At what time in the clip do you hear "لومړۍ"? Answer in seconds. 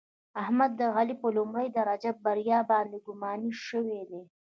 1.37-1.67